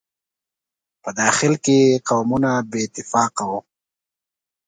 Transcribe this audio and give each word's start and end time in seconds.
په 1.03 1.09
داخل 1.21 1.53
کې 1.63 1.75
یې 1.85 2.01
قومونه 2.07 2.51
بې 2.69 2.79
اتفاقه 2.87 3.43
وو. 3.49 3.59